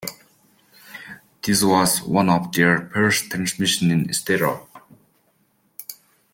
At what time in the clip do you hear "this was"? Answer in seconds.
1.43-2.01